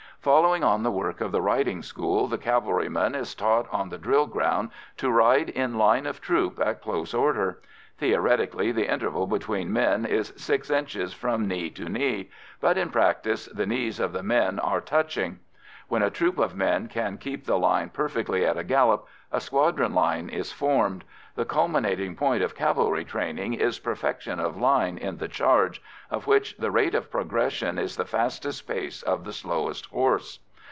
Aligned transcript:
Following 0.23 0.63
on 0.63 0.83
the 0.83 0.91
work 0.91 1.19
of 1.19 1.31
the 1.31 1.41
riding 1.41 1.81
school 1.81 2.27
the 2.27 2.37
cavalryman 2.37 3.15
is 3.15 3.33
taught 3.33 3.65
on 3.71 3.89
the 3.89 3.97
drill 3.97 4.27
ground 4.27 4.69
to 4.97 5.09
ride 5.09 5.49
in 5.49 5.79
line 5.79 6.05
of 6.05 6.21
troop 6.21 6.59
at 6.63 6.79
close 6.79 7.15
order. 7.15 7.57
Theoretically 7.97 8.71
the 8.71 8.85
interval 8.87 9.25
between 9.25 9.73
men 9.73 10.05
is 10.05 10.31
"six 10.37 10.69
inches 10.69 11.11
from 11.11 11.47
knee 11.47 11.71
to 11.71 11.89
knee," 11.89 12.29
but 12.59 12.77
in 12.77 12.91
practice 12.91 13.47
the 13.47 13.65
knees 13.65 13.99
of 13.99 14.13
the 14.13 14.21
men 14.21 14.59
are 14.59 14.79
touching. 14.79 15.39
When 15.87 16.03
a 16.03 16.09
troop 16.11 16.37
of 16.37 16.55
men 16.55 16.87
can 16.87 17.17
keep 17.17 17.49
line 17.49 17.89
perfectly 17.89 18.45
at 18.45 18.57
a 18.57 18.63
gallop, 18.63 19.07
a 19.29 19.41
squadron 19.41 19.93
line 19.93 20.29
is 20.29 20.49
formed; 20.49 21.03
the 21.35 21.43
culminating 21.43 22.15
point 22.15 22.41
of 22.43 22.55
cavalry 22.55 23.03
training 23.03 23.55
is 23.55 23.79
perfection 23.79 24.39
of 24.39 24.55
line 24.57 24.97
in 24.97 25.17
the 25.17 25.27
charge, 25.27 25.81
of 26.09 26.27
which 26.27 26.55
the 26.57 26.71
rate 26.71 26.95
of 26.95 27.11
progression 27.11 27.77
is 27.77 27.97
the 27.97 28.05
fastest 28.05 28.65
pace 28.67 29.03
of 29.03 29.25
the 29.25 29.33
slowest 29.33 29.85
horse. 29.87 30.39